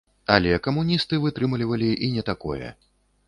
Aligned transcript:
Але 0.35 0.53
камуністы 0.67 1.19
вытрымлівалі 1.27 1.91
і 2.07 2.11
не 2.17 2.23
такое. 2.33 2.73